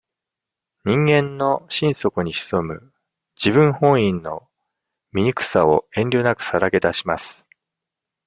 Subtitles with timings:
[0.83, 2.91] 人間の心底に潜む、
[3.37, 4.49] 自分本位の
[5.13, 7.47] 醜さを、遠慮なくさらけ出します。